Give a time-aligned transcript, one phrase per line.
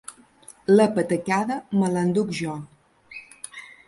[0.77, 2.57] La patacada me l'enduc jo.